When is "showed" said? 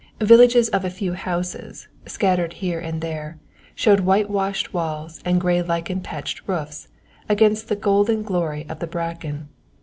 3.75-3.99